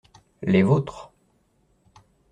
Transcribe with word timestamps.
Les 0.41 0.63
vôtres. 0.63 1.11